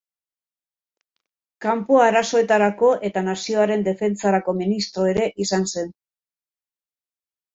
Kanpo 1.65 1.99
Arazoetarako 2.05 2.89
eta 3.09 3.23
Nazioaren 3.27 3.85
Defentsarako 3.89 4.57
ministro 4.61 5.05
ere 5.13 5.27
izan 5.45 5.67
zen. 5.75 5.93